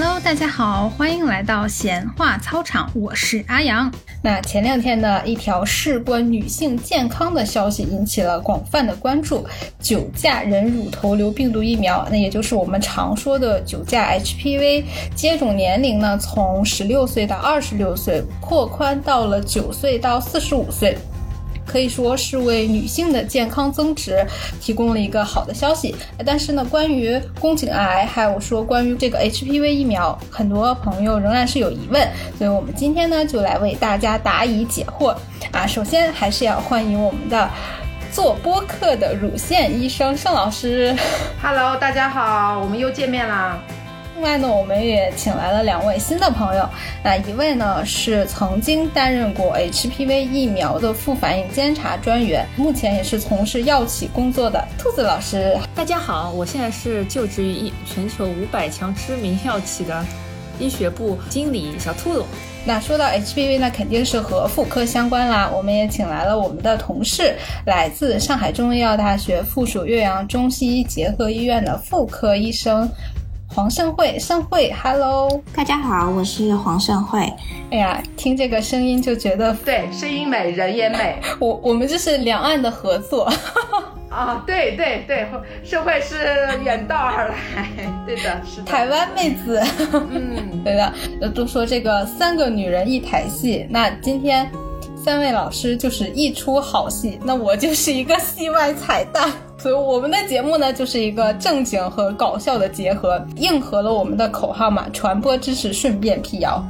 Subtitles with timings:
[0.00, 3.92] Hello，大家好，欢迎来到闲话操场，我是阿阳。
[4.22, 9.44] 那前两天呢，一条事关女性健康的消息引起了广泛的关注，
[9.80, 14.84] 九价人乳头瘤病毒疫苗，那也就是我们常说的九价 HPV，
[15.16, 20.96] 接种年龄呢从十六岁到二十六岁，扩宽到了九岁到四十五岁。
[21.68, 24.26] 可以说是为女性的健康增值
[24.60, 25.94] 提供了一个好的消息。
[26.24, 32.08] 但是呢，关于宫颈癌，还有说关于这个 HPV 疫苗，很多朋友仍然是有疑问。
[32.38, 35.14] 所以我们今天呢，就来为大家答疑解惑
[35.52, 35.66] 啊。
[35.66, 37.48] 首先还是要欢迎我们的
[38.10, 40.96] 做播客的乳腺医生盛老师。
[41.42, 43.58] Hello，大家好，我们又见面啦。
[44.18, 46.68] 另外呢，我们也请来了两位新的朋友。
[47.04, 55.56] 那一位呢是曾经担任过 HPV 疫苗的副反应监察专员，目前也是从事药企工作的兔子老师。
[55.72, 60.04] 大家好，我现在是就职于一全球五百强知名药企的
[60.58, 62.24] 医学部经理小兔子。
[62.66, 65.48] 那说到 HPV 那肯定是和妇科相关啦。
[65.54, 72.90] 我们也请来了我们的同事，来自上海中医药大学附属岳阳中西医结合医院的妇科医生。
[73.58, 77.28] 黄盛慧，盛慧，Hello，大家好，我是黄盛慧。
[77.72, 81.20] 哎呀，听这个声音就觉得对，声音美，人也美。
[81.40, 83.28] 我我们这是两岸的合作
[84.10, 85.26] 啊，对对对，
[85.64, 86.16] 盛慧是
[86.62, 87.66] 远道而来，
[88.06, 89.60] 对的，是台湾妹子。
[89.92, 90.76] 嗯，对
[91.20, 94.48] 的，都说这个三个女人一台戏，那今天
[95.04, 99.30] 三位老师就是一出好戏，那我就是一个戏外彩蛋。
[99.56, 106.62] 所以我们的节目呢，就是一个正经和搞笑的结合，应和了我们的口号嘛，传播知识，顺便辟谣。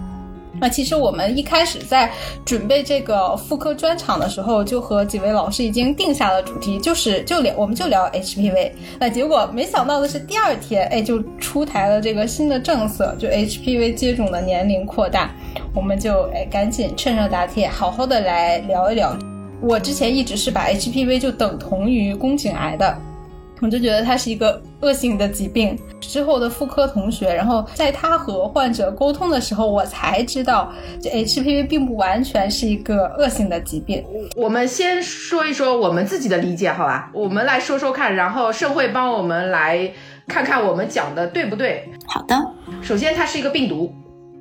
[0.61, 2.11] 那其实我们一开始在
[2.45, 8.73] 准备这个妇科专场的时候，就和几位老师已经定下了主题，就是就聊我们就聊 HPV。
[8.99, 15.31] 那结果没想到的是，第二天哎就出台了这个新的政策，就 HPV 接种的年龄扩大，
[15.75, 19.17] 我们就哎赶紧趁热打铁，好好的来聊一聊。
[19.61, 22.97] 我之前一直是把 HPV 就等同于宫颈癌的，
[23.61, 25.79] 我就觉得它是一个恶性的疾病。
[26.01, 34.03] 之后的妇科同学，然后在他和患者沟通的时候，我才知道这 HPV 并不完全是一个恶性的疾病。
[34.37, 37.11] 我们先说一说我们自己的理解，好吧？
[37.13, 39.91] 我们来说说看，然后盛会帮我们来
[40.27, 41.87] 看看我们讲的对不对。
[42.07, 42.37] 好的，
[42.81, 43.93] 首先它是一个病毒。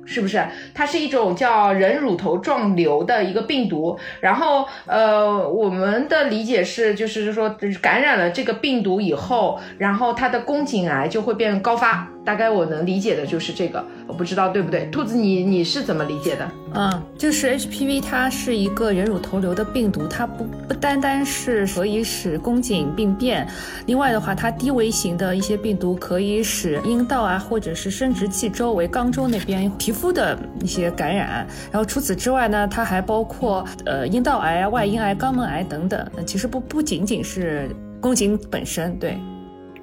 [0.08, 0.42] 是不是？
[0.74, 12.08] 它是一种叫人乳头状瘤的一个病毒，然后呃，我们的理解是，就是说感染了这个病毒以后，然后它的宫颈癌就会变高发。
[12.28, 14.84] 大概我能理解的就是这个，我不知道对不对。
[14.92, 16.46] 兔子，你你是怎么理解的？
[16.74, 23.48] 嗯，就是 HPV 它是一个人乳头瘤的病毒，它不不单单是可以使宫颈病变，
[23.86, 31.46] 另外的话，它低危型的一些病毒可以使阴道啊，或者是生殖器周围肛周那边皮肤的一些感染。
[31.72, 36.06] 然后除此之外呢，它还包括呃阴道癌啊、外阴癌、肛门癌等等。
[36.26, 39.16] 其实不不仅仅是宫颈本身，对。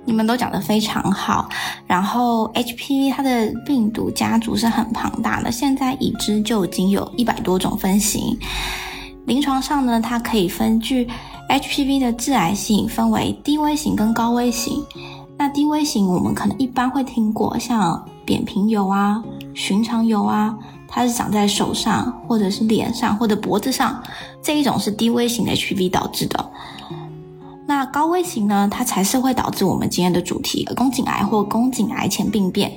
[0.05, 1.49] 你们都讲得非常好，
[1.87, 8.37] 然后 HPV 它的病毒家族是很庞大的，现在已知就已经有一百多种分型。
[9.25, 11.07] 临床上呢，它可以分据
[11.49, 14.83] HPV 的致癌性分为低危型跟高危型。
[15.37, 19.21] 那低危型我们可能一般会听过，像扁平疣啊、
[19.53, 20.55] 寻常疣啊，
[20.87, 24.01] 它是长在手上或者是脸上或者脖子上，
[24.41, 26.51] 这一种是低危型的 HPV 导致的。
[27.67, 28.67] 那高危型呢？
[28.71, 32.71] 它才是会导致我们今天的主题——宫颈癌或宫颈癌前病变。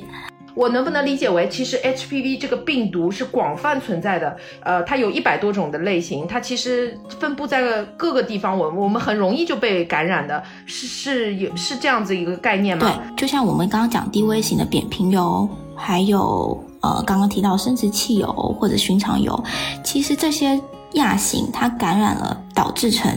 [0.55, 4.37] 我能不能理解为，其实 HPV 这个病毒是广泛存在的？
[4.61, 12.91] 呃，它有一百多种的类型，它其实分布在各个地方，我我们很容易就被感染的，是是有是这样子一个概念吗？
[12.91, 19.41] 对，就像我们刚刚讲低危型的扁平疣，还有呃刚刚提到生殖器疣或者寻常疣，
[19.85, 20.61] 其实这些
[20.95, 23.15] 亚型它感染了，导致成。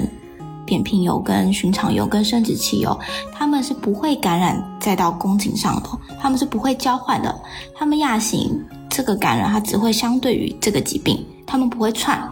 [0.72, 2.98] 扁平疣跟寻常疣跟生殖器疣，
[3.34, 7.42] 他们是不会感染再到宫颈上的，他们是不会交换的。
[7.76, 8.58] 他们亚型
[8.90, 12.26] 这个感染，它只会相对于这个疾病，他们不会串，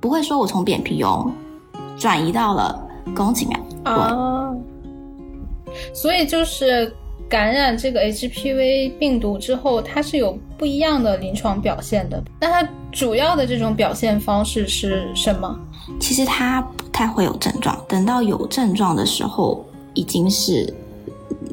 [0.00, 1.30] 不会说我从扁平疣
[1.98, 2.82] 转移到了
[3.14, 3.92] 宫颈癌。
[3.92, 4.50] 啊，
[5.92, 6.90] 所以就是
[7.28, 12.24] 感染这个 HPV 病毒之后，它是有不一样的临床表现的。
[12.40, 15.54] 那它主要的这种表现方式是什么？
[15.98, 19.64] 其实它不太会有症状，等到有症状的时候
[19.94, 20.72] 已经是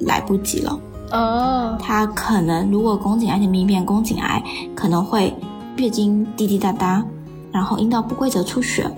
[0.02, 0.80] 来不及了。
[1.12, 4.44] 哦，它可能如果宫颈癌前病变，宫颈癌
[4.76, 5.36] 可能会
[5.78, 7.04] 月经滴滴答答，
[7.52, 8.90] 然后阴道不规则出血，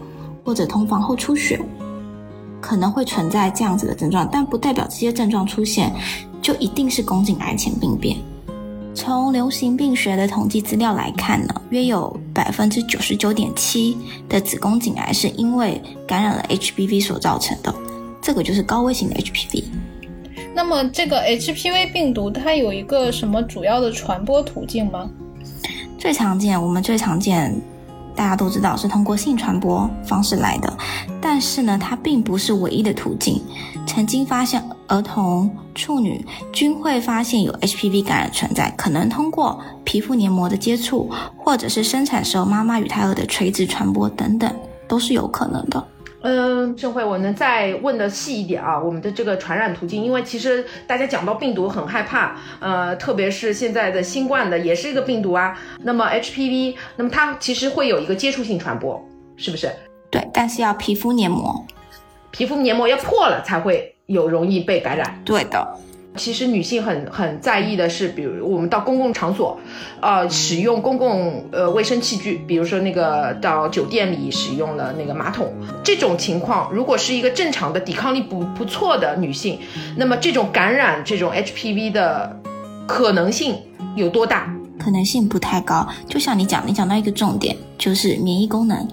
[0.43, 1.59] 或者同房后出血，
[2.59, 5.93] 可能会存在这样子的症状，但不代表这些症状出现
[6.41, 8.17] 就一定是宫颈癌前病变。
[8.93, 13.97] 从流行病学的统计资料来看呢，约有百分之九十九点七
[14.27, 17.73] 的子宫颈癌是因为感染了 HPV 所造成的，
[18.21, 19.63] 这个就是高危型的 HPV。
[20.53, 25.09] 那么这个 HPV 病毒它有一个什么主要的传播途径吗？
[25.97, 27.55] 最常见，我们最常见，
[28.21, 30.71] 大家都知道是通过性传播方式来的，
[31.19, 33.41] 但是呢，它并不是唯一的途径。
[33.87, 36.23] 曾经发现儿童、处女
[36.53, 44.53] 均会发现有 HPV 感染存在，可能通过皮肤黏膜的接触，或者是生产时候妈妈与胎儿的垂直传播等等，
[44.87, 45.83] 都是有可能的。
[46.23, 48.79] 嗯，盛慧，我能再问的细一点啊？
[48.79, 55.57] 我们的这个传染途径，因为其实大家讲到病毒很害怕，呃，特别是现在的新冠的也是一个病毒啊。
[55.83, 59.03] 那么 HPV，那么它其实会有一个接触性传播，
[59.35, 59.71] 是不是？
[60.09, 61.65] 对，但是要皮肤黏膜，
[62.29, 65.19] 皮肤黏膜要破了才会有容易被感染。
[65.25, 65.79] 对的。
[66.17, 69.57] 其实女性很很在意的是，比如我们到公共场所，
[70.01, 75.53] 呃，使用公共呃卫生器具，比如说那个到酒店里使用了那个马桶，
[75.83, 79.57] 这种情况，如果是一个正常的抵抗力不不错的女性，
[79.95, 82.37] 那么这种感染这种 HPV 的
[82.85, 83.55] 可能性
[83.95, 84.53] 有多大？
[84.77, 85.87] 可能性不太高。
[86.07, 88.87] 就像你讲，你讲到一个重点，就是免疫功能。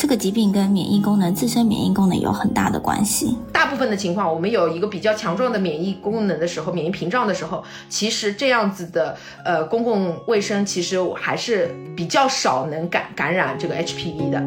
[0.00, 3.36] 这个疾病跟免疫功能、自身免疫功能有很大的关系。
[3.52, 9.14] 大部分的情况，我们有一个比较强壮的免疫功能的时候，免疫屏障的时候，其实这样子的
[9.44, 14.42] 呃公共卫生，其实还是比较少能感感染这个 HPV 的。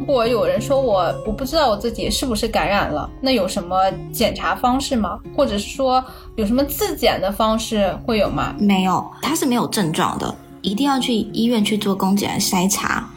[0.00, 5.18] 如果有人说我我不知道我自己是不是感染了，那有什么检查方式吗？
[5.34, 6.04] 或者是说
[6.36, 8.54] 有什么自检的方式会有吗？
[8.58, 10.34] 没有，它是没有症状的。
[10.68, 13.08] 一定要去医院去做宫颈癌筛查，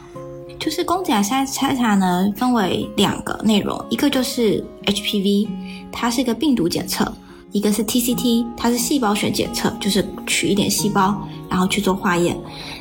[0.58, 5.46] 就是宫颈癌筛筛查呢，分为两个内容，一个就是 HPV，
[5.92, 7.04] 它是一个病毒检测；
[7.50, 11.14] 一个是 TCT，它是细胞学检测，就是取一点细胞
[11.50, 12.34] 然后去做化验。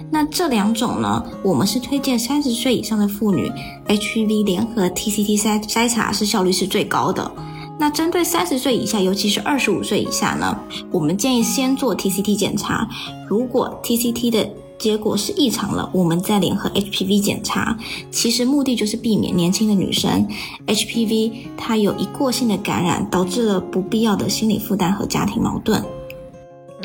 [0.10, 3.52] 那这两种呢，我们是推荐三十岁以上的妇女
[3.88, 7.30] HPV 联合 TCT 筛筛查是效率是最高的。
[7.78, 10.56] 那针对三十岁以下，尤其是二十五岁以下呢，
[10.92, 12.88] 我们建议先做 TCT 检查。
[13.28, 14.48] 如果 TCT 的
[14.82, 17.78] 结果是异常了，我们再联合 HPV 检查。
[18.10, 20.28] 其实目的就是避免年轻的女生
[20.66, 25.84] HPV 它有一过性的感染，导致了不必要的心理负担和家庭矛盾。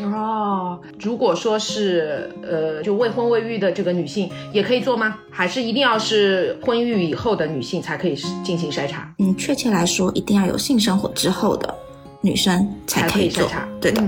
[0.03, 5.15] 哦，如果说是呃，就未婚未育的这个女性也可以做吗？
[5.31, 9.11] 还是一定要是婚育以后的女性才可以进行筛查？
[9.17, 11.73] 嗯，确切来说，一定要有性生活之后的
[12.21, 13.67] 女生才可以筛查。
[13.81, 14.03] 对的，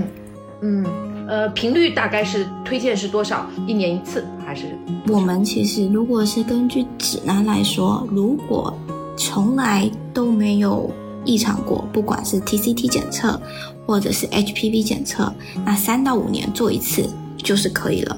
[0.62, 0.86] 嗯，
[1.30, 3.46] 呃，频率大概是推荐是多少？
[3.66, 4.76] 一年一次还是？
[5.06, 8.76] 我们其实如果是根据指南来说，如果
[9.16, 10.90] 从来都没有
[11.24, 13.40] 异常过，不管是 TCT 检测。
[13.86, 15.34] 或者是 HPV 检测，
[15.64, 18.16] 那三到五年做一次就是可以了。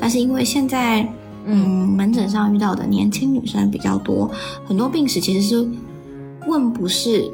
[0.00, 1.06] 但是因为现在，
[1.44, 4.30] 嗯，门诊上遇到的年轻女生比较多，
[4.66, 5.68] 很多病史其实是
[6.46, 7.30] 问不是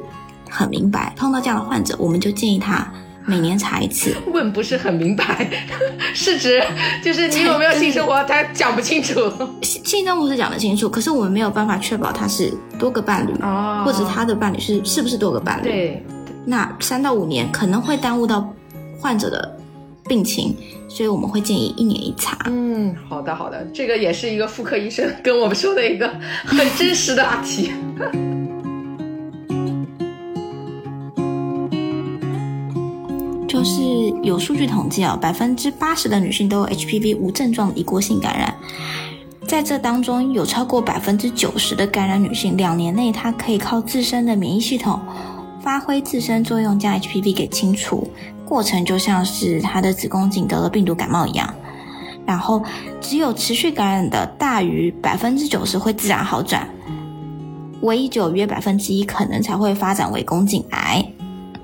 [0.49, 1.13] 很明白。
[1.15, 2.91] 碰到这样的患者，我们就建议他
[3.29, 4.15] 每年查一次。
[4.33, 5.47] 问不是很明白，
[6.15, 6.61] 是指
[7.03, 9.31] 就是你有没有性生活，他讲不清楚。
[9.61, 13.33] 性生活是讲得清楚，可是我们没有办法确保他是多个伴侣，
[13.85, 15.63] 或者他的伴侣是是不是多个伴侣。
[15.63, 16.03] 对。
[16.45, 18.51] 那三到五年可能会耽误到
[18.99, 19.55] 患者的
[20.07, 20.55] 病情，
[20.87, 22.35] 所以我们会建议一年一查。
[22.47, 26.09] 嗯，好的好的，这个也是一个妇科医生跟我们说的一个
[26.45, 27.71] 很真实的话题。
[33.49, 33.81] 就是
[34.21, 38.53] 有数据统计啊，百分之八十的女性都有 HPV 无症状的一过性感染，
[39.47, 44.99] 在这当中有超过百分之九十的感染女性，两年内她可以靠自身的免疫系统。
[45.61, 48.07] 发挥自身作用，将 HPV 给清除，
[48.45, 51.53] 过程就像是她的子宫颈得了病毒感冒一样。
[52.25, 52.63] 然后，
[53.01, 56.65] 只有持续感染的大于百分之九十会自然好转，
[57.81, 61.08] 唯一只有约百分之一可能才会发展为宫颈癌。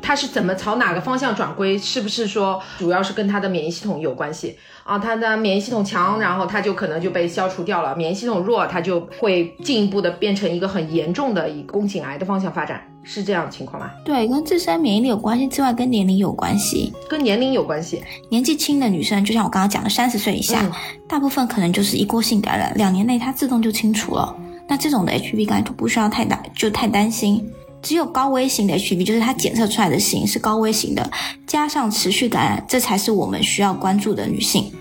[0.06, 1.76] 它是怎么朝哪个方向转归？
[1.76, 5.00] 是不是说主要是跟它的免疫系统有关系啊？
[5.00, 12.80] 它的免疫系统强，然后它就可能就被消除掉了；免疫系统弱，它就会进一步的变成一个很严重的以宫颈癌的方向发展。
[13.08, 13.90] 是这样的情况吗？
[14.04, 18.04] 对，跟自身免疫力有关系之外，跟年龄有关系，跟年龄有关系。
[18.30, 20.72] 年纪轻的女生，就像我刚刚讲的，三十岁以下，
[21.08, 24.36] 大部分可能就是一过性感染，两年内它自动就清除了。
[24.68, 27.48] 那这种的 HPV 感染就不需要太大，就太担心。
[27.86, 31.08] 只有高危型的 HPV，就是它检测出来的型是高危型的，
[31.46, 34.72] 加上持续感染，这才是我们需要关注的女性。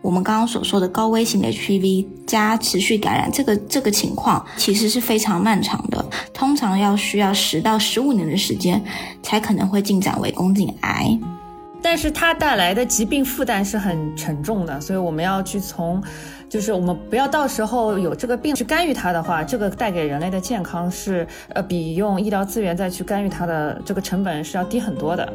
[0.00, 6.04] 我们刚刚所说的高危型的 HPV 加持续感染，这个这个情况其实是非常漫长的。
[6.32, 6.74] 通常。
[6.74, 8.82] 要需要十到十五年的时间，
[9.22, 11.16] 才可能会进展为宫颈癌。
[11.80, 16.02] 但是它带来的疾病负担是很沉重的，所以我们要去从，
[16.54, 25.32] 就是我们不要到时候有这个病去干预它的话，这个带给人类的健康是呃比用医疗资源再去干预它的这个成本是要低很多的。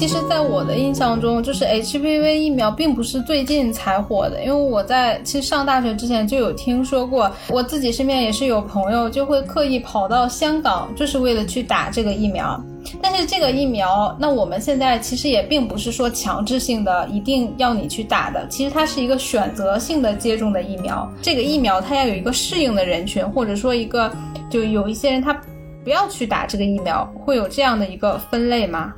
[0.00, 12.58] 其实，在我的印象中，就是 HPV 疫苗并不是最近才火的，因为我在其实上大学之前就有听说过，我自己身边也是有朋友就会刻意跑到香港，就是为了去打这个疫苗。
[13.02, 21.06] 但是这个疫苗，那我们现在其实也并不是说强制性的一定要你去打的，其实它是一个选择性的接种的疫苗。
[21.20, 24.10] 这个疫苗它要有一个适应的人群，或者说一个
[24.50, 25.38] 就有一些人他
[25.84, 28.94] 不要去打这个疫苗，会有这样的一个分类吗？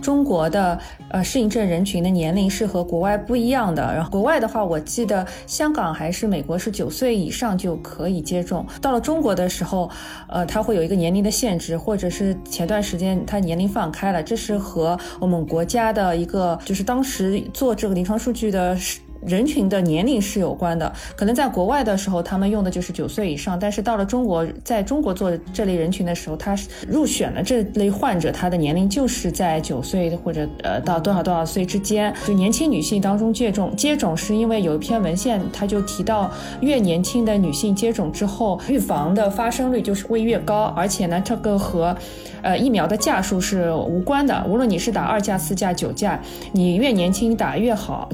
[0.00, 0.78] 中国的
[1.10, 3.82] 呃适应症人群的年龄是和国外不一样的。
[3.94, 8.66] 然后国外的话，我记得香港还是美国是九岁以上就可以接种。
[8.80, 9.90] 到了中国的时候，
[10.28, 14.22] 呃，它会有一个年龄的限制，或者是前段时间它年龄放开了。
[14.22, 18.76] 这是和我们国家的一个就是当时做这个临床数据的。
[19.24, 26.56] 人群的年龄是有关的，可能在国外的时候，他们用的就是九岁以上，但是到了中国，在中国做这类人群的时候，他
[26.88, 32.12] 入选了这类患者，他的年龄就是在九岁或者呃到多少多少岁之间。
[32.26, 36.30] 就年轻女性当中接种接种，是因为有一篇文献，他就提到
[36.60, 41.96] 越年轻的女性接种之后，预防的发生率就是会越高，而且呢，这个和
[42.42, 46.20] 呃疫苗的价数是无关的，无论你是打二价、四价、九价，
[46.52, 48.08] 你越年轻打越好。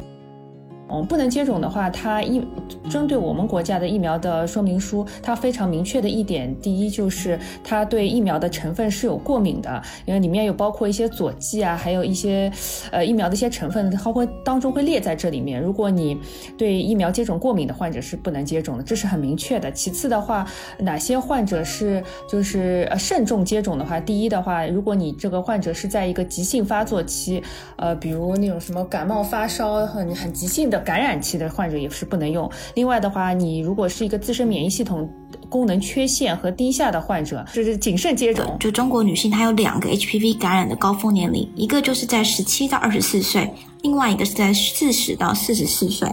[0.93, 2.47] 嗯，不能接种的话，它疫
[2.91, 12.53] 针对我们国家的疫苗的说明书，它非常明确的一点，第一就是它对疫苗的成分是有过敏的，因为里面有包括一些佐剂啊，还有一些
[12.91, 15.59] 呃疫苗的一些成分，它会当中会列在这里面。
[15.59, 16.19] 如果你
[16.59, 19.73] 对疫苗接种过敏的患者是不能接种的，这是很明确的。
[19.73, 20.47] 其次的话，
[20.79, 27.43] 哪些患者是就是呃慎重接种的话，第一的话，如果你这个患者是在一个急性发作期，
[27.77, 30.82] 呃，比如那种什么感冒发烧很很急性的。
[30.83, 32.51] 感染期的患者也是不能用。
[32.75, 35.09] 另外的话，你如果是一个自身免疫系统
[35.49, 38.57] 功能缺陷和低下的患者，就是谨慎接种。
[38.61, 46.09] 就中国女性，她有两个 HPV 感染的高峰年龄，一个就是在十七到二十四岁，另外一个是在四十到四十四岁。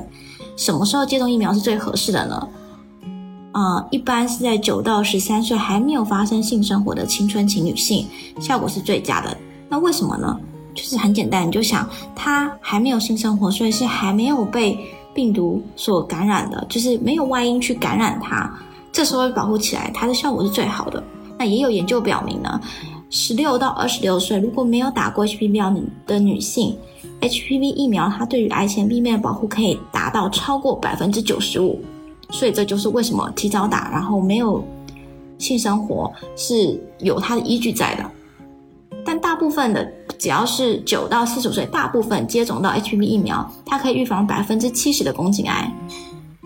[0.55, 2.47] 什么时候接种疫苗是最合适的呢？
[3.51, 8.05] 啊，一般是在九到十三岁还没有发生性生活的青春期女性，
[8.39, 9.35] 效果是最佳的。
[9.67, 10.39] 那为什么呢？
[10.75, 14.77] 就是很简单，你就想他还没有性生活，所以是还没有被
[15.13, 18.49] 病毒所感染的，就是没有外因去感染他，
[18.91, 21.03] 这时候保护起来，它的效果是最好的。
[21.37, 22.61] 那也有研究表明呢，
[23.09, 25.73] 十六到二十六岁如果没有打过 HPV 苗
[26.05, 26.77] 的女性
[27.21, 31.81] ，HPV 疫苗它对于癌前病变的保护可以达到超过百分之九十五。
[32.29, 34.63] 所以这就是为什么提早打，然后没有
[35.39, 38.11] 性生活是有它的依据在的。
[39.03, 39.91] 但大部分的。
[40.19, 45.71] 只要是九到四十五岁，大部分接种到 HPV 疫苗，它可以预防百分之七十的宫颈癌。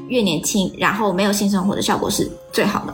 [0.09, 2.93] 越年轻，然后没有性生活的效果是最好的。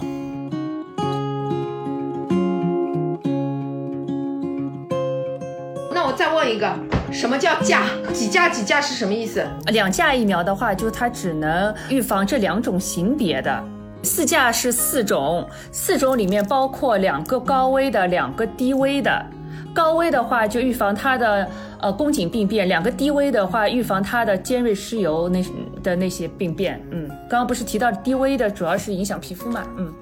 [5.91, 6.73] 那我再问一个，
[7.11, 7.83] 什么叫价？
[8.13, 9.45] 几价几价是什么意思？
[9.73, 13.61] 两价疫苗的话，就它只能预防这两种型别的。
[14.01, 19.25] 四价是四种，四种里面包括两个高危的，两个低危的。
[19.73, 21.49] 高危的话就预防它的
[21.79, 25.43] 呃宫颈病变，两个低危的话预防它的尖锐湿疣那
[25.81, 26.81] 的那些病变。
[26.91, 29.63] 嗯，刚刚不是提到低危的主要是影响皮肤嘛？
[29.77, 29.93] 嗯，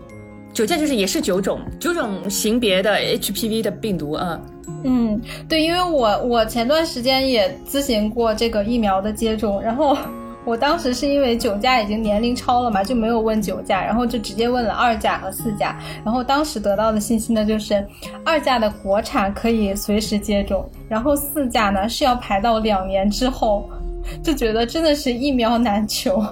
[0.53, 4.39] 九价就是也是九种九种型别的 HPV 的病毒啊。
[4.83, 9.97] 嗯，对，因为我我前段时间也咨询过这个疫苗的接种，然后。
[10.48, 15.77] 我当时是因为九价已经年龄超了嘛，就没有问九价，然后就直接问了二价和四价。
[16.06, 17.86] 然后当时得到的信息呢，就是
[18.24, 23.70] 二价的国产可以随时接种，然后四价呢是要排到两年之后，
[24.24, 26.24] 就觉得真的是疫苗难求。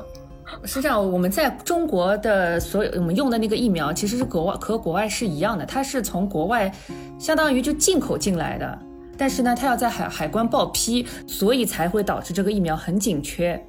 [0.64, 6.72] 实际上，我们在中国的所有我们用的那个疫苗，其实是国外和国外是一样的，它是从国外
[7.20, 8.80] 相当于就进口进来的，
[9.18, 13.62] 但是呢，它要在海海关报批，所以才会导致这个疫苗很紧缺。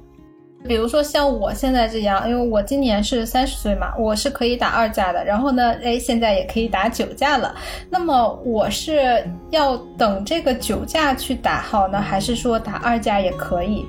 [0.67, 5.23] 比如说像我现在这样，因为我今年是三十岁嘛，我是可以打二价的。
[5.23, 7.55] 然后呢，哎，现在也可以打九价了。
[7.89, 13.85] 那么我是要等这个九价去打好呢，还是说打二价也可以？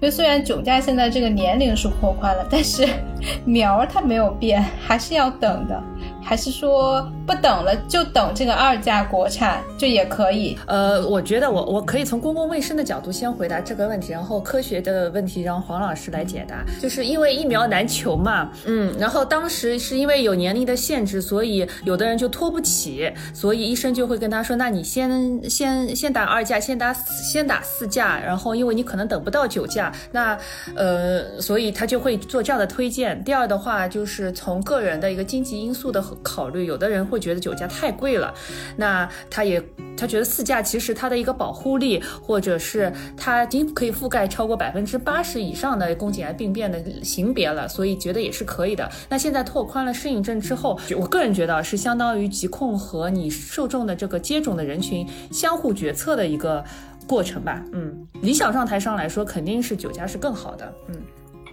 [0.02, 2.86] 为虽然九价现在这个年龄是扩宽了，但是
[3.44, 5.82] 苗它没有变，还是要等的。
[6.22, 10.58] 还是说不等了就等这个二价国产就也可以？
[10.66, 16.64] 呃，我觉得我我可以从公共卫生的角度先回答这个问题，然后科学的问题让黄老师来解答。
[16.80, 30.36] 就是因为疫苗难求嘛，嗯，然后当时是因为有年龄的限制，所以有的人就拖不起，所以医生就会跟他说，那你先先先打二价，先打先打四价，然后因为你可能等不到九价，那
[30.74, 33.22] 呃，所以他就会做这样的推荐。
[33.24, 38.32] 第二的话就是从个人的一个经济因素的考虑，有的人会觉得九价太贵了，
[38.76, 39.62] 那他也
[39.96, 48.88] 他觉得四价其实它的一个保护力，或者是它已经可以覆盖超过百分之八十以上的宫颈癌病变的型别了，所以觉得也是可以的。
[49.08, 56.64] 那现在拓宽了适应症之后，我个人觉得是相当于疾控和你受众的这个接种的人群相互决策的一个
[57.06, 57.62] 过程吧。
[57.72, 60.72] 嗯，理想状态上来说，肯定是九价是更好的。
[60.88, 60.94] 嗯。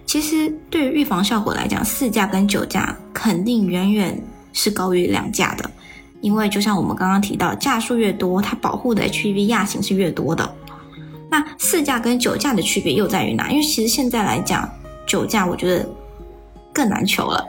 [0.06, 4.22] 其实对于预防效果来讲，四价跟九价肯定远远
[4.56, 5.70] 是高于两价的，
[6.22, 10.50] 因为就像我们刚刚提到，价数越多，它保护的 HPV 亚型是越多的。
[11.28, 13.50] 那四价跟九价的区别又在于哪？
[13.50, 14.66] 因为其实现在来讲，
[15.06, 15.86] 九价我觉得
[16.72, 17.46] 更难求了。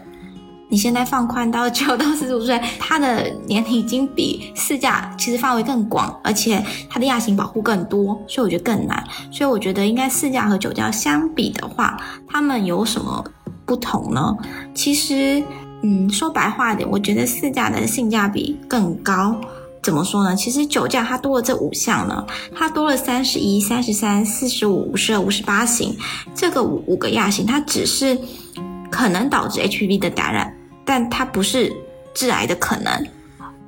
[0.69, 9.01] 你现在放宽到九到四十五岁，它的年龄已经比四价其实范围更广，而且它的亚型保护更多，所以我觉得更难。
[9.31, 11.97] 所以我觉得应该四价和九价相比的话，
[12.27, 13.23] 它们有什么
[13.65, 14.35] 不同呢？
[14.75, 15.41] 其实，
[15.83, 19.39] 嗯，说白话点，我觉得四价的性价比更高。
[19.83, 20.35] 怎么说呢？
[20.35, 25.95] 其实九价它多了这五项呢，它多了三十一、三十三、四十五、五十二、五十八型，
[26.35, 28.17] 这个五五个亚型，它只是
[28.91, 30.53] 可能导致 HPV 的感染。
[30.83, 31.71] 但它不是
[32.13, 33.07] 致癌的可能，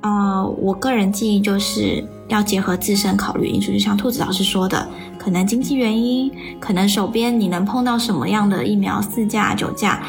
[0.00, 4.88] 呃，我个人建议就是要结合自身考虑因素，就像兔子老师说的，
[5.18, 10.02] 可能经济原因，可能手边你能碰到什么样的疫苗，四价、九价，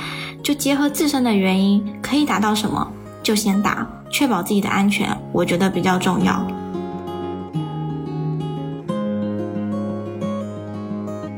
[0.44, 6.46] 就结合自身的原因，可以打到什么就先打，确保自己的安全，我觉得比较重要。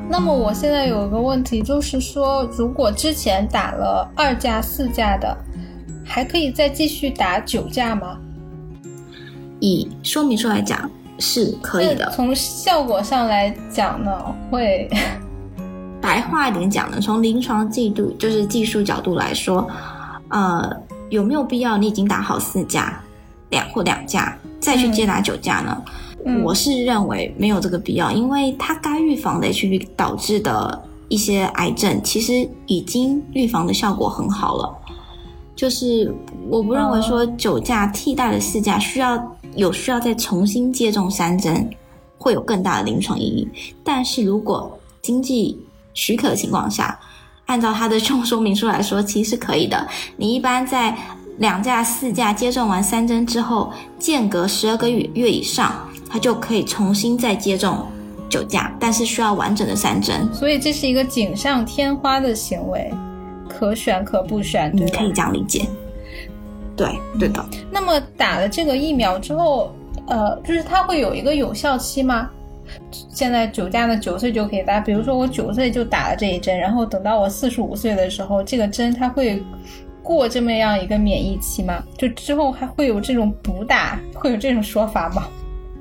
[0.09, 5.37] 那么我现在有一个问题，就是说，如果之前打了二价、四价的。
[6.05, 8.19] 还可以再继续打九价吗？
[9.61, 12.11] 以说明书来讲是可以的。
[12.13, 14.11] 从效果上来讲呢，
[14.51, 14.87] 会
[16.03, 19.65] 白话一点讲呢，从临床技度就是技术角度来说，
[20.27, 20.69] 呃，
[21.09, 23.01] 有没有必要你已经打好四价
[23.51, 25.81] 两或两价再去接打九价呢？
[26.43, 34.77] 我是认为没有这个必要，因为它该预防的 HPV 导致的一些癌症，其实已经预防的效果很好了。
[35.55, 36.13] 就是
[36.49, 39.17] 我不认为说九价替代了四价需要
[39.55, 41.69] 有需要再重新接种三针，
[42.17, 43.47] 会有更大的临床意义。
[43.85, 45.57] 但是如果经济
[45.93, 46.99] 许可的情况下，
[47.45, 49.87] 按照它的这种说明书来说，其实是可以的。
[50.17, 50.95] 你一般在
[51.37, 55.73] 两价四价接种完三针之后，间隔十二个月月以上，
[56.09, 57.87] 它就可以重新再接种
[58.29, 60.27] 九价，但是需要完整的三针。
[60.33, 62.91] 所以这是一个锦上添花的行为。
[63.49, 65.67] 可选可不选，你可以这样理解。
[66.75, 66.87] 对，
[67.19, 67.45] 对的。
[67.69, 69.71] 那么打了这个疫苗之后，
[70.07, 72.29] 呃，就是它会有一个有效期吗？
[73.09, 79.43] 现在九价的九岁就可以打，比如说我九岁就打了这一针，然后等到我四十五岁的时候，这个针它会
[80.01, 81.81] 过这么样一个免疫期吗？
[81.97, 85.27] 就之后还会有这种补打，会有这种说法吗？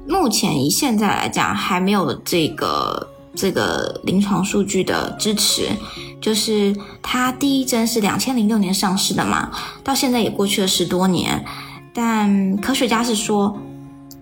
[0.06, 5.68] 目前以现在来讲，还没有这个这个临床数据的支持。
[6.20, 9.50] 就是它第一针是两千零六年上市的嘛，
[9.82, 11.44] 到现在也过去了十多年，
[11.92, 13.58] 但科学家是说，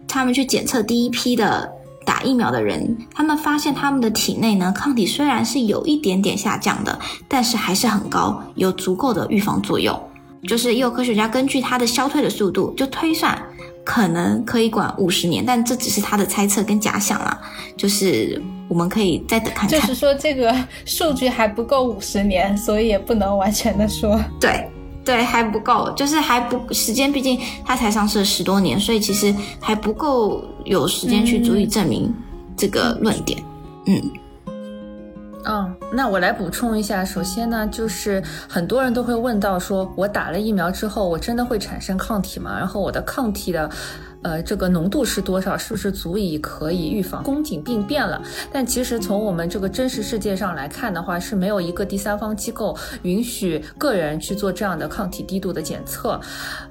[0.09, 1.71] 他们去检测第一批的
[2.05, 10.01] 打疫苗的人，他们发现他们的体内呢抗体虽然是有一点点下降的，但是还是很高，有足够的预防作用。
[10.49, 13.41] 就是也有科学家根据它的消退的速度就推算。
[13.83, 17.41] 可能可以管五十年，但这只是他的猜测跟假想啦。
[17.77, 19.81] 就是我们可以再等看看。
[19.81, 24.21] 就是说这个数据还不够五十年，所以也不能完全的说。
[24.39, 24.69] 对
[25.03, 32.15] 对，还不够，就是还不时间，毕竟它才上市了十多年，所以其实还不够有时间去足以证明
[32.57, 33.43] 这个论点。
[33.87, 34.01] 嗯。
[35.45, 37.05] 嗯，那我来补充一下。
[37.05, 42.57] 首先呢，就是很多人都会问到，说我打了疫苗之后，我真的会产生抗体吗？
[42.57, 43.69] 然后我的抗体的。
[44.23, 45.57] 呃，这个浓度是多少？
[45.57, 48.23] 是不是足以可以预防宫颈病变了？
[48.53, 56.21] 但其实从我们这个真实世界上来看的话，是没有一个第三方机构允许个人去做这样的抗体低度的检测。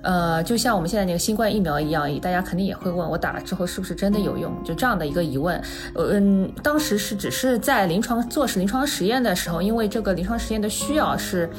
[0.01, 4.51] 呃，就像我们现在那个新冠疫苗一样，大家肯定也会问我打了之后是不是真的有用？
[4.63, 5.59] 就这样的一个疑问。
[5.95, 11.49] 嗯，当时是只是在临床做临床实验的时候，因为这个临床实验的需要是。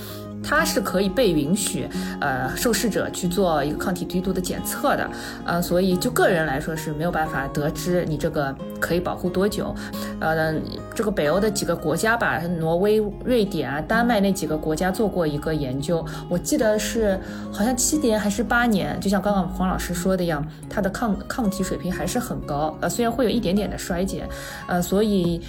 [0.43, 1.89] 它是可以被允许，
[2.21, 5.11] 呃，受试者去做一个抗体滴度的检测的，
[5.45, 9.75] 呃，所以就个人来说是没有办法得知你这个可以保护多久，
[10.19, 10.55] 呃，
[10.95, 17.19] 这个北欧的几个国家吧，挪威、瑞典啊、丹麦那几个国家做过一个研究，我记得是
[17.53, 24.29] 好像七年还是八年，就像刚刚黄老师说的一样，它的抗抗体水平还是很高，呃，虽然会有一点点的衰减，
[24.67, 25.41] 呃，所以。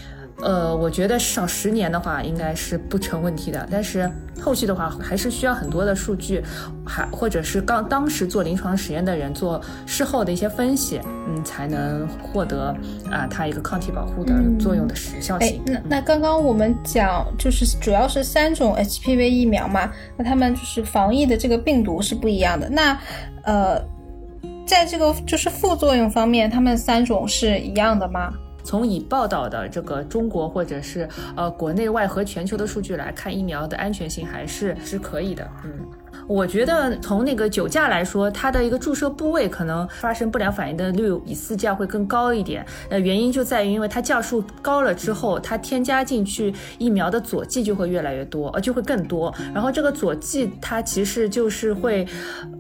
[0.42, 4.10] 呃，我觉得至少十年的话应该是不成问题的，但是
[4.42, 6.44] 后续的话还是需要很多的数据，
[6.86, 12.76] 还或者是刚当时做临床实验的人做事后的一些分析，嗯，才能获得
[13.12, 15.62] 啊它一个抗体保护的作用的时效性。
[15.66, 22.68] 那那刚刚我们讲就是主要是三种 HPV 疫苗嘛，那他们就是防疫的这个病毒是不一样的。
[22.68, 22.98] 那
[23.44, 23.80] 呃，
[24.66, 28.34] 在这个就是副作用方面，他们三种是一样的吗？
[28.64, 35.72] 从已报道的这个中国或者是呃国内外和全球的数据来看，疫苗的安全性还是是可以的，嗯。
[36.32, 42.66] 我觉得从那个酒驾来说，它的一个注射部位可能发生不良反应的率比四价会更高一点。
[42.90, 49.34] 呃，原因就在于，因为它价数高了之后，它添加进去疫苗的佐剂就会越来越多，呃，就会更多。
[49.54, 52.08] 然后这个佐剂它其实就是会，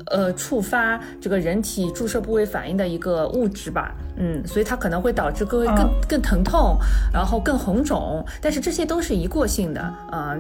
[0.08, 3.96] 呃，触发这个人体注射部位反应的一个物质吧。
[4.18, 6.78] 嗯，所以它可能会导致各位更更疼痛，
[7.14, 8.24] 然后更红肿。
[8.42, 9.82] 但是这些都是一过性的，
[10.12, 10.36] 啊。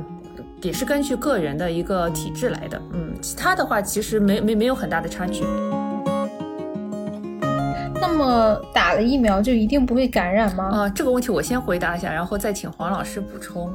[0.61, 5.43] 也是根据个人的一个体质来的，嗯，其他的话其实没没没有很大的差距。
[8.01, 10.65] 那么打了疫苗就一定不会感染吗？
[10.73, 13.71] 啊，这个问题我先回答一下，然后再请黄老师补充。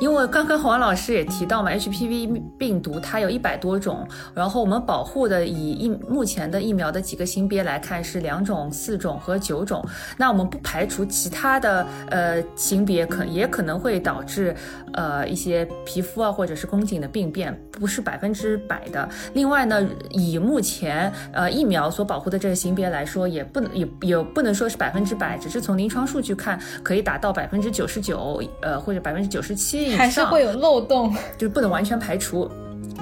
[0.00, 9.84] 因为刚刚黄老师也提到嘛，HPV 病毒它有一百多种，然后我们保护的以疫目前的疫苗的几个型别来看是两种、四种和九种。
[10.16, 14.54] 那我们不排除其他的呃型别可也可能会导致
[14.92, 19.08] 呃一些皮肤啊或者是宫颈的病变，不是百分之百的。
[19.34, 23.67] 另外呢，以目前呃疫苗所保护的这个型别来说，也不能。
[23.72, 32.50] 也也不能说是百分之百，只是从临床数据看，可以达到百分之九十九，呃，或者百分之九十七以上，还是会有漏洞，就是不能完全排除，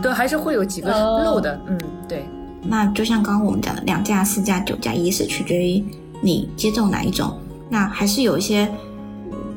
[0.03, 2.25] 对，还是会有几个漏的，嗯，对。
[2.63, 5.85] 那就像刚刚我们讲的，两价、四价、九价，一是取决于
[6.21, 8.69] 你接种哪一种，那还是有一些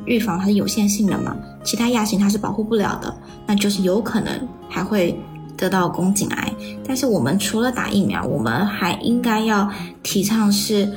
[0.04, 3.14] 预防它是有限性的嘛，其他亚型它是保护不了的，
[3.46, 5.18] 那就是有可能还会。
[5.60, 6.54] 得到宫颈癌，
[6.88, 9.70] 但是我们除了打疫苗，我们还应该要
[10.02, 10.90] 提倡是，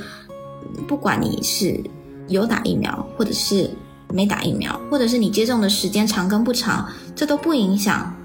[0.88, 1.78] 不管你是
[2.30, 3.69] 有打疫苗，或者是
[4.13, 8.15] 没打疫苗，或者是你接种的时间长跟不长，这都不影响，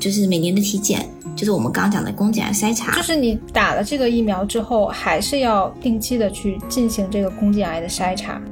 [0.00, 8.42] 就是每年的体检，就是我们刚刚讲的宫颈癌筛查，就是你打了这个疫苗之后，还是要定期的去进行这个宫颈癌的筛查。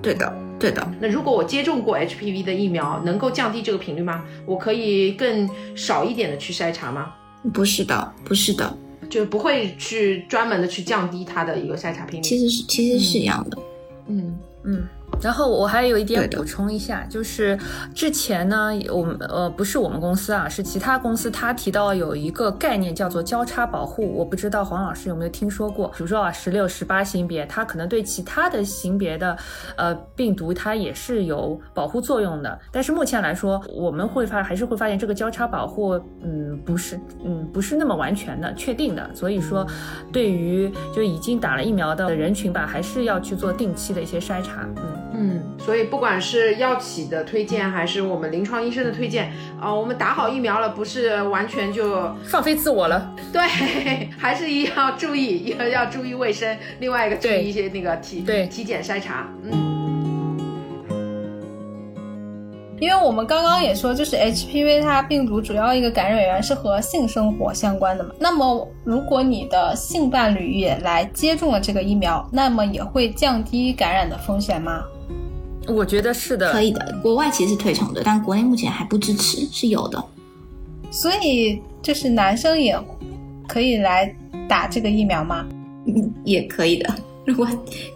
[0.00, 0.41] 对的。
[0.62, 4.24] 对的，那如果我接种过 HPV 的疫苗，能够降低这个频率吗？
[4.46, 7.12] 我可以更少一点的去筛查吗？
[7.52, 8.78] 不是的，不是的，
[9.10, 12.22] 就不会去专门的去降低它的一个筛查频率。
[12.22, 13.58] 其实是，其实是一样的。
[14.06, 14.86] 嗯嗯。
[15.20, 17.56] 然后我还有一点补充一下，就是
[17.94, 25.88] 之前呢，我们呃不是我们公司啊，是其他公司，他提到有一个概念叫做交叉保护，我不知道黄老师有没有听说过。
[25.88, 29.36] 比如说啊，十六、十八型别，它可能对其他的型别的
[29.76, 32.58] 呃病毒，它也是有保护作用的。
[32.72, 35.92] 但是目前来说，我们会发还是会发现这个交叉保护，
[36.24, 39.08] 嗯，不是嗯不是那么完全的确定的。
[39.14, 39.64] 所以说，
[40.12, 45.11] 对于就已经打了疫苗的人群吧，还是要去做定期的一些筛查，嗯。
[45.24, 49.30] 嗯，所以不管是药企的推荐，还是我们临床医生的推荐，
[49.60, 53.14] 啊，我们打好疫苗了，不是完全就放飞自我了。
[53.32, 53.40] 对，
[54.18, 56.58] 还是要注意，要要注意卫生。
[56.80, 59.28] 另外一个注意一些那个体对体检筛查。
[59.44, 59.70] 嗯。
[62.80, 68.10] 因为我们刚刚也说，就是 HPV 它病毒主要一个感染源是和性生活相关的嘛。
[68.18, 74.82] 那么如果你的性伴侣也来接种了这个疫苗，那么也会降低感染的风险吗？
[75.68, 76.98] 我觉得是的，可以的。
[77.02, 80.02] 国外其实是推崇的，但国内目前还不支持，是有的。
[80.90, 82.78] 所以就是男生也
[83.48, 84.14] 可以来
[84.48, 85.46] 打这个疫苗吗？
[85.86, 86.94] 嗯，也可以的。
[87.24, 87.48] 如果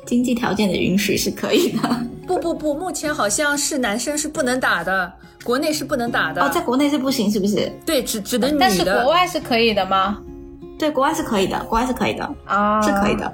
[0.04, 2.06] 经济条件的允许，是可以的。
[2.26, 6.42] 不不不，目前好像是男生是不能打的，国内是不能打的。
[6.42, 7.70] 哦，在国内是不行，是不是？
[7.84, 8.60] 对，只只能女的。
[8.60, 10.22] 但是国外是可以的吗？
[10.78, 13.32] 对，国外是可以的，国外是可以的啊，是可以的。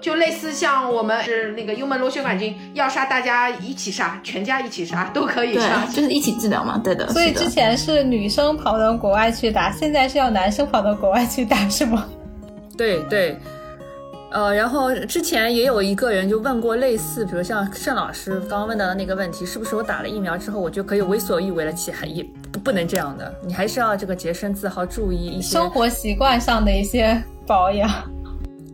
[0.00, 6.80] 就类似像我们是那个幽门螺旋杆菌，要杀大家一起杀，全家一起杀都可以杀，就是一起治疗嘛。
[6.82, 7.08] 对的。
[7.08, 12.06] 所以之前是女生跑到国外去打，现在是要男生跑到国外去打，是吗？
[12.76, 13.36] 对对。
[14.30, 21.72] 呃，然后之前也有一个人就问过类似，比如像盛老师刚刚问到的那个问题，是不是我打了疫苗之后，我就可以为所欲为了？
[21.72, 22.22] 其还也
[22.62, 27.90] 不能这样的，你还是要这个洁身自好，注意一些生活习惯上的一些保养。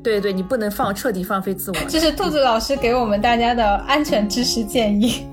[0.05, 1.77] 对对，你不能放彻底放飞自我。
[1.89, 5.27] 这是兔子老师给我们大家的安全知识建议。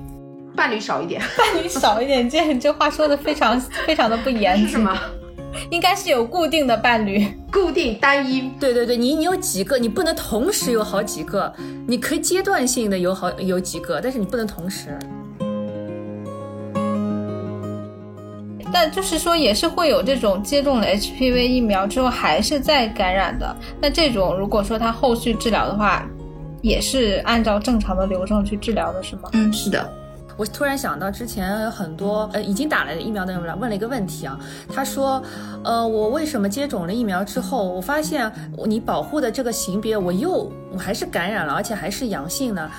[0.56, 4.64] 伴侣少一点， 伴侣少一点，这这话说的非常非常的不严谨。
[4.66, 4.98] 是什么？
[5.70, 8.50] 应该是有固定的伴侣，固定单一。
[8.58, 11.52] 对对对，你你有几个，你不能同时有好几个，
[11.86, 14.98] 你可以阶段性的有好有几个，但是你不能同时。
[18.72, 23.54] 但就是说，也是会有这种接种了 HPV 疫苗之后还是再感染的。
[23.80, 26.06] 那这种如果说他后续治疗的话，
[26.62, 29.28] 也是按照正常的流程去治疗的，是吗？
[29.32, 29.88] 嗯，是的。
[30.36, 34.38] 我突然想到，之前很多呃已经打了疫苗的人来问了一个问题啊，
[34.72, 35.22] 他说，
[35.62, 38.30] 呃，我为什么接种了疫苗之后，我发现
[38.66, 42.70] 你保护的这个型别我又我还是感染了，而且还是阳性呢？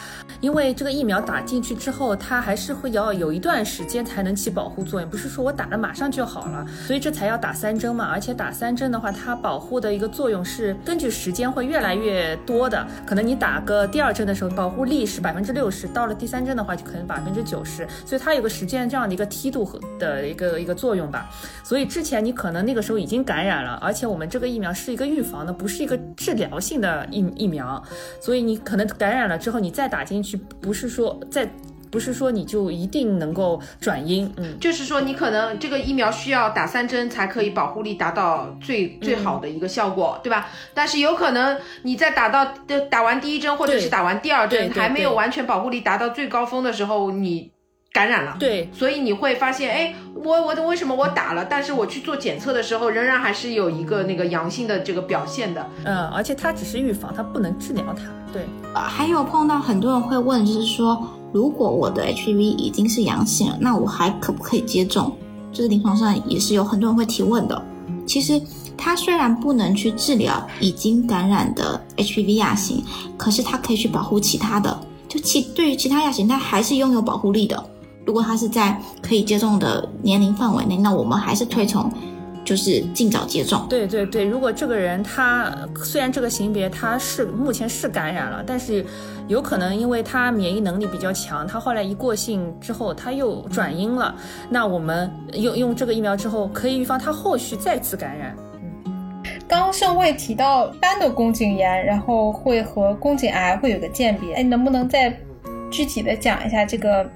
[0.41, 8.09] 因为这个疫苗打进去之后，它还是会要有一段时间才能起保护作用，不是说我打了马上就好了，所以这才要打三针嘛。
[8.11, 17.42] 而且打三针的话，它保护的一个作用是根据时间会越来越多的，可能你打个第二针的时候，保护力是百分之六十，到了第三针的话就可能百分之。
[17.43, 21.29] 九十，所以它有个时间这样的一个梯度和的一个一个作用吧。
[21.63, 27.81] 所以之前你可能那个时候已经感染了，而且我们这个疫苗是一个预防的，不是一个治疗性的疫疫苗。
[28.21, 31.49] 所以你可能感染了之后，你再打进去，不是说再
[31.93, 34.33] 不是说你就一定能够转阴。
[34.37, 40.49] 嗯，就是说你可能这个疫苗需要打三针才可以保护力达到最最好的一个效果，对吧？
[40.73, 42.43] 但是有可能你在打到
[42.89, 47.53] 打完第一针或者是打完第二针还没有完全保护力达到最高峰的时候，你。
[47.93, 58.41] 感染了，对，所以你会发现，哎，我我的为什么我打了，但是我去做检测的时候，仍然还是有一个那个阳性的这个表现的，嗯，而且它只是预防，它不能治疗它，对。
[58.73, 65.11] 呃，还有碰到很多人会问，就是说，如果我的 HPV 已经是阳性了，那我还可不可以接种？
[65.51, 67.61] 这个临床上也是有很多人会提问的。
[68.05, 68.39] 其实
[68.77, 72.83] 它虽然不能去治疗已经感染的 HPV 亚型，
[73.17, 77.63] 可是它可以去保护其他的，就其对于其他亚型，它还是拥有保护力的。
[78.05, 81.89] 如果它是在可以接种的年龄范围内，那我们还是推崇
[82.43, 83.65] 就是尽早接种。
[83.69, 88.85] 对对对，如果这个人他虽然这个型别他是目前是感染了，但是
[89.27, 94.13] 有可能因为他免疫能力比较强，他后来一过性之后他又转阴了，
[94.49, 98.35] 那我们用用这个疫苗之后可以预防他后续再次感染。
[98.85, 98.91] 嗯，
[99.47, 105.17] 刚刚盛会提到单的宫颈炎，然后会和宫颈癌会有个鉴别，哎，能不能再
[105.71, 107.09] 具体的讲一下这个？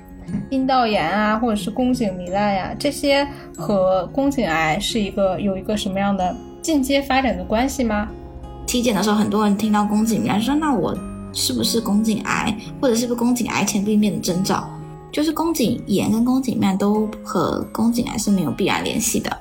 [0.50, 8.08] 阴道炎啊，或者是宫颈糜烂呀，这些和宫颈癌是一个有一个什么样的进阶发展的关系吗？
[8.66, 10.98] 体检的时候，很多人听到宫颈糜烂，说那我
[11.34, 14.68] 是不是宫颈癌，或者是不是宫颈癌前病变的征兆？
[15.12, 19.36] 就是宫颈炎跟宫颈糜烂都和宫颈癌是没有必然联系的。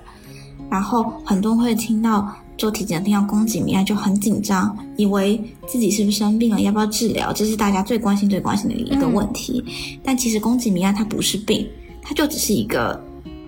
[0.71, 2.29] 然后很多人会听到。
[2.57, 7.33] 做体检听到宫颈糜烂就很紧张，以为自己是不是生病了，要不要治疗？
[7.33, 9.63] 这是大家最关心、最关心的一个问题。
[10.03, 11.69] 但其实宫颈糜烂它不是病，
[12.03, 12.99] 它就只是一个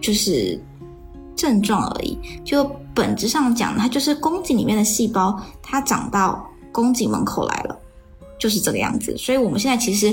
[0.00, 0.60] 就是
[1.34, 2.18] 症状而已。
[2.44, 7.78] 就本质上讲，它就是宫颈里面的细胞它长到宫颈门口来了，
[8.38, 9.16] 就是这个样子。
[9.16, 10.12] 所以我们现在其实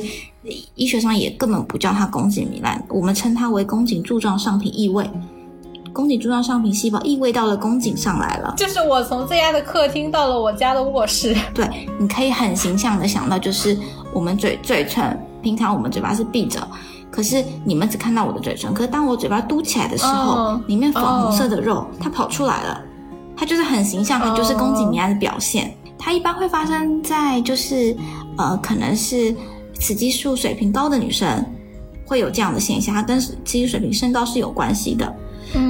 [0.75, 5.05] 医学上也根本不叫它宫颈糜烂，我们称它为宫颈柱状上皮异位。
[5.95, 11.33] 宫颈柱状上皮细胞异位到了宫颈上来了，就是我从这家的客厅到了我家的卧室。
[11.53, 13.77] 对，你可以很形象的想到，就是
[14.13, 16.67] 我们嘴嘴唇，平常我们嘴巴是闭着，
[17.09, 22.81] 可是你们只看到我的嘴唇，可是当我嘴巴嘟起来的时候，里面粉红色的肉它跑出来了，
[23.37, 25.73] 它就是很形象，它就是宫颈糜烂的表现。
[25.97, 27.95] 它一般会发生在就是
[28.37, 29.33] 呃，可能是
[29.79, 31.41] 雌激素水平高的女生
[32.05, 35.15] 会有这样的现象，它跟雌激素水平升高是有关系的。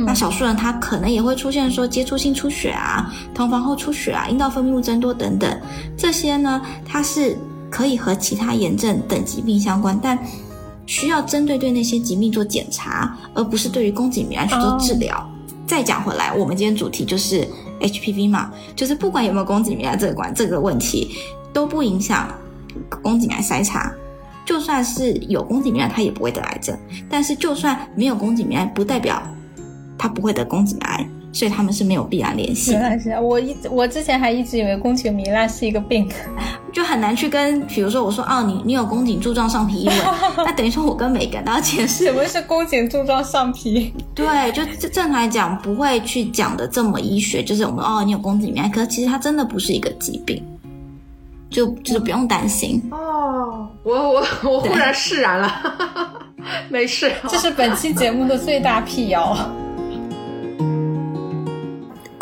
[0.06, 5.62] 那少数人他可能也会出现说接触性出血啊、同房后出血啊、阴道分泌物增多等等，
[5.98, 7.38] 这些呢，它是
[7.70, 10.18] 可以和其他炎症等疾病相关，但
[10.86, 15.30] 需要针对对那些疾病做检查，而不是对于宫颈糜烂去做治疗。
[15.68, 17.48] 再讲回来，我们今天主题就是
[17.80, 21.16] HPV 嘛，就是不管有没有宫颈糜烂这个管这个问题，
[21.52, 22.28] 都不影响
[23.02, 23.92] 宫颈癌筛查。
[24.46, 26.76] 就算是有宫颈糜烂，它也不会得癌症；
[27.10, 29.20] 但是就算没有宫颈糜烂，不代表。
[30.06, 32.74] 他不会得宫颈癌，所以他们是没有必然联系。
[32.74, 36.08] 原来是我一我之前还一直以为宫颈糜烂是一个病，
[36.72, 39.96] 就很难去跟，比如说我说哦，你你有宫颈柱状上皮异位，
[40.38, 43.92] 那等于说我跟每个人都要解释什么是宫颈柱状上皮。
[44.14, 50.40] 对，就正常来讲不会去讲的这么医学，就是我们哦，你有宫颈糜烂，可是其实它真的不是一个疾病，
[51.50, 52.80] 就就是不用担心。
[52.92, 55.52] 哦，我我我忽然释然了，
[56.70, 57.12] 没事。
[57.28, 59.36] 这是本期节目的最大辟谣。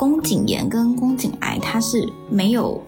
[0.03, 2.83] 宫颈炎跟宫颈癌它是没有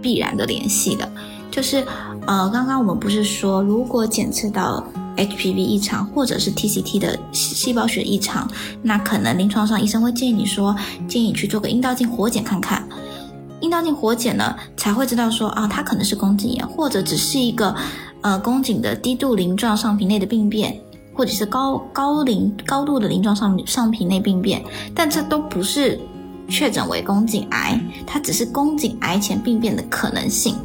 [0.00, 1.06] 必然的联系的，
[1.50, 1.84] 就是
[2.26, 4.82] 呃，刚刚我们不是说，如果检测到
[5.14, 8.50] HPV 异常或者是 TCT 的细胞学异常，
[8.80, 10.74] 那可能临床上医生会建议你说，
[11.06, 12.82] 建议去做个阴道镜活检看看。
[13.60, 17.76] 阴道镜活检呢，才会知道说啊，它可能是宫颈炎，或者只是一个
[18.22, 20.80] 呃宫颈的低度鳞状上皮内的病变，
[21.12, 26.00] 或者是高高龄高度的鳞状上上皮内病变，但这都不是
[26.48, 30.56] 确诊为宫颈癌，它只是宫颈癌前病变的可能性。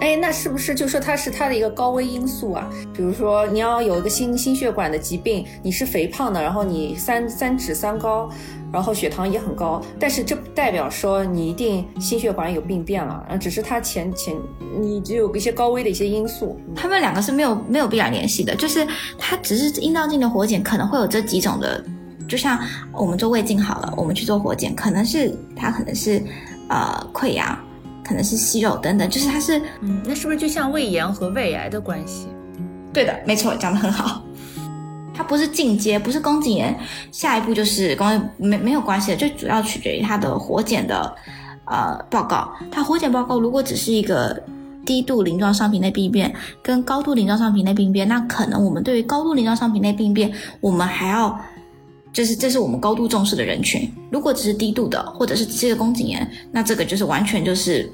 [0.00, 2.70] 哎，那是不是就说它是它的一个高危因素啊？
[2.94, 8.30] 比如说你要有一个心心血管的疾病，你是肥胖的，然后你三三脂三高，
[8.72, 14.36] 然后血糖也很高，但是这不代表说你一定心血管有病变了，啊，只是它前前
[14.78, 16.56] 你只有一些高危的一些因素。
[16.76, 18.86] 他们两个是没有没有必然联系的，就是
[19.18, 21.84] 它只是阴道镜的活检可能会有这几种的，
[22.28, 22.60] 就像
[22.92, 26.22] 我们做胃镜好了，我们去做活检，可能是它可能是
[26.68, 27.58] 呃溃疡。
[28.04, 32.26] 可能是息肉等等，就是它是，嗯，那是不是就像胃炎和胃癌的关系？
[32.90, 34.22] 对的，没错，讲的很好。
[35.12, 36.74] 它不是进阶，不是宫颈炎，
[37.12, 41.14] 下一步就是宫没没有关系的，最主要取决于它的活检的
[41.66, 42.50] 呃报告。
[42.70, 44.42] 它活检报告如果只是一个
[44.86, 51.38] 低度鳞状上皮内病变跟高度鳞状上皮内病变，那可能我们对于高度鳞状上皮内病变，我们还要。
[52.12, 53.90] 就是这是我们高度重视的人群。
[54.10, 57.90] 如果只是低度的，或者是只是宫颈炎，那这个就是完全就是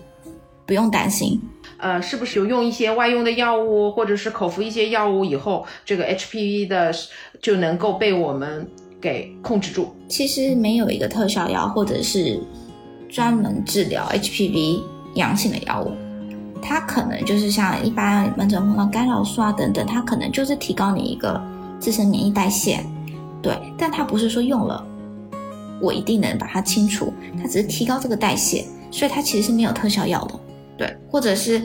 [0.66, 1.40] 不用担心。
[1.76, 6.94] 呃，是不是有用一些外用的药物，或者是口服一些药物以后，这个 HPV 的
[7.42, 8.66] 就能够被我们
[9.00, 9.88] 给控制住？
[10.08, 12.40] 其实没有一个特效药，或者是
[13.10, 14.80] 专门治疗 HPV
[15.14, 15.92] 阳性的药物。
[16.62, 21.38] 它可能就是像一般门诊碰到干扰素啊等等，它可能就是提高你一个
[21.78, 22.82] 自身免疫代谢。
[23.44, 24.82] 对，但它不是说用了，
[25.78, 30.34] 我一定能把它清除，它只是提高这个代谢，所以它其实是没有特效药的。
[30.78, 31.60] 对，或者是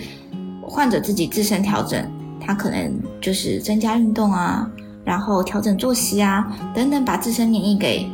[0.62, 2.06] 患者自己自身调整，
[2.46, 4.70] 他可能就是增加运动啊，
[5.06, 8.06] 然后调整作息啊等等，把自身免疫给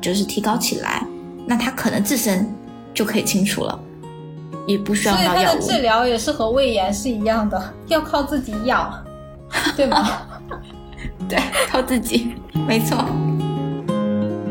[0.00, 1.06] 就是提高起来，
[1.46, 2.50] 那他可能自身
[2.94, 3.78] 就可以清除了，
[4.66, 5.34] 也不需要药物。
[5.34, 8.92] 所以它的治疗也是和胃炎是一样的，要靠自己养，
[9.76, 10.22] 对吗？
[11.28, 11.38] 对，
[11.68, 12.34] 靠自己，
[12.66, 13.04] 没错。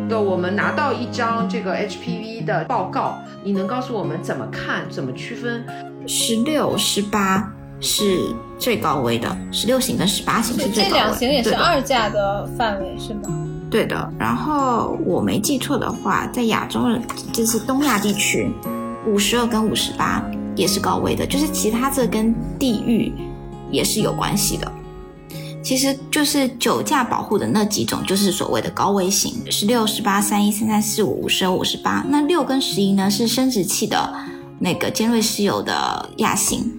[0.10, 5.66] 对，我们拿到一张这个 HPV 的报告，你能告诉我们怎么看、怎么区分？
[6.06, 8.20] 十六、十八是
[8.60, 10.90] 最高危的，十六型跟十八型是最高危。
[10.90, 13.22] 这两型也是二价的范围，是吗？
[13.72, 14.12] 对的。
[14.20, 18.52] 然后我没记错的话，在亚洲人，就是东亚地区，
[19.08, 20.24] 五十二跟五十八
[20.56, 23.12] 也是高危的，就是其他这跟地域
[23.72, 24.72] 也是有关系的。
[25.64, 32.06] 其实就是酒驾保护的那几种，就是所谓的高危型，十六、十八、三一、三三、四五、五十二、五十八。
[32.10, 34.14] 那六跟十一呢，是生殖器的
[34.60, 36.70] 那个尖锐湿疣的亚型。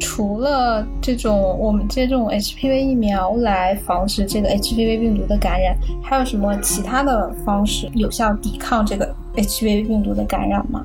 [0.00, 10.84] 除了这种我们接种 HPV 疫苗来防止这个 HPV 病毒的感染，还有什么其他的方式有效抵抗这个 HPV 病毒的感染吗？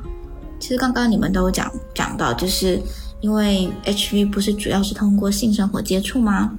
[0.60, 2.80] 其实刚刚你们都有讲讲到，就是
[3.22, 6.52] 因为 HPV 不是主要是通过性生活接触吗？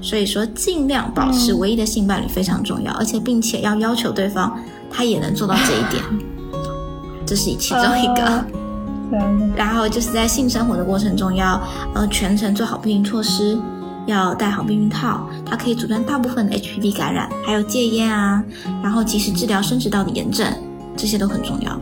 [0.00, 4.58] 所以说，尽量保持唯一的性伴侣非常重要，而且并且要要求对方
[4.90, 6.02] 他也能做到这一点，
[7.26, 8.44] 这是其中一个。
[9.54, 11.60] 然后就是在性生活的过程中要
[11.94, 13.56] 呃全程做好避孕措施，
[14.06, 18.42] 要戴好避孕套，它可以阻断大部分的 HPV 感染，还有戒烟啊，
[18.82, 20.52] 然后及时治疗生殖道的炎症，
[20.96, 21.78] 这些都很重要。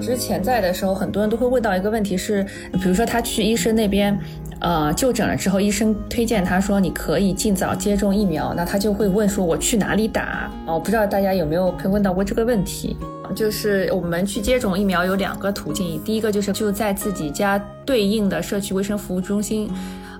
[0.00, 4.18] 之前在的时候，很多人都会问到一个问题是，比如说他去医生那边，
[4.60, 10.50] 呃，就诊了之后，医生推荐他说你可以尽早接种疫苗，那他就会问说我去哪里打？
[10.66, 12.96] 哦，不知道大家有没有问到过这个问题。
[13.32, 19.70] 就是我们去接种疫苗有两个途径，第一个就是就在自己家对应的社区卫生服务中心。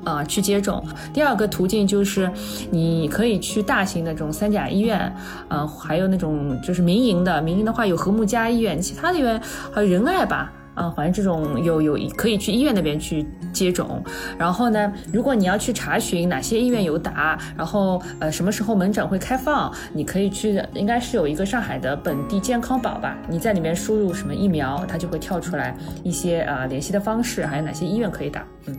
[0.04, 0.82] 呃，去接种。
[1.12, 2.30] 第二个途径就是，
[2.70, 5.14] 你可以去大型的这种三甲医院，
[5.48, 9.40] 呃，还有那种就是民营的，民营的话有和睦家医院，其他的医院
[9.72, 14.02] 还有仁爱吧，啊，反正这种有有可以去医院那边去接种。
[14.38, 28.76] 然后呢，如果你要去查询哪些医院有打，然后呃什么时候门诊会开放，你可以去，应该是有一个上海的本地健康宝吧，你在里面输入什么疫苗，它就会跳出来一些呃联系的方式，还有哪些医院可以打，嗯。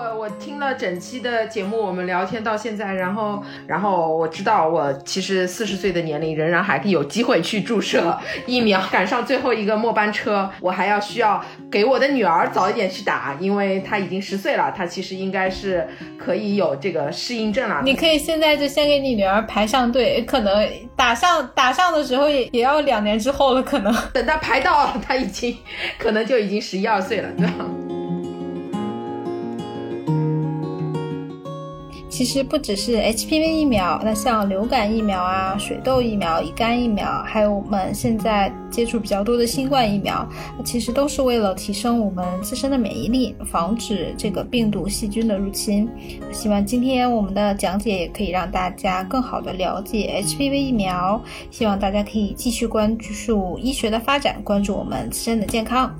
[0.00, 15.86] 我我听了整期的节目，我们聊天到现在，然后，然后我知道我其实四十岁的年龄仍然还有机会去注射疫苗，赶上最后一个末班车，我还要需要给我的女儿早一点去打，因为她已经十岁了，她其实应该是
[16.18, 17.82] 可以有这个适应症了。
[17.84, 25.54] 你可以现在就先给你女儿排上队，可能打上打上的时候也也要两年之后了，可能等她排到，她已经
[25.98, 27.66] 可能就已经十一二岁了，对吧？
[32.20, 40.28] 其实不只是 HPV 疫苗，那像流感疫苗啊、水痘疫苗、乙肝疫苗，还有我们现在接触比较多的新冠疫苗，
[40.62, 45.88] 其实都是为了提升我们自身的免疫力，防止这个病毒细菌的入侵。
[46.30, 51.18] 希望今天我们的讲解也可以让大家更好的了解 HPV 疫苗。
[51.50, 55.90] 希望大家可以继续关注医学的发展，关注我们自身的健康。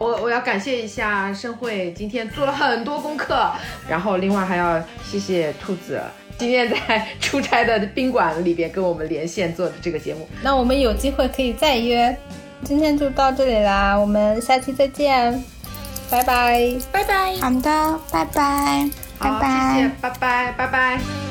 [0.00, 3.52] 我我要感谢一下盛会，今天做了很多功课，
[3.86, 6.00] 然后另外还要谢谢兔子，
[6.38, 10.26] 今天在出差的宾馆里边跟我们连线做的这个节目。
[10.42, 12.16] 那我们有机会可以再约，
[12.64, 15.44] 今天就到这里啦，我们下期再见，
[16.08, 21.29] 拜拜，拜拜，好的，拜拜，拜拜，谢谢，拜拜，拜拜。